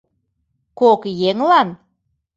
Кок 0.79 1.01
еҥлан? 1.29 1.69